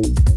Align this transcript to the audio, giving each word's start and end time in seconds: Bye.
Bye. 0.00 0.29